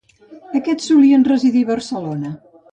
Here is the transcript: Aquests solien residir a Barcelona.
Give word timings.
Aquests 0.59 0.89
solien 0.93 1.27
residir 1.29 1.63
a 1.69 1.71
Barcelona. 1.71 2.37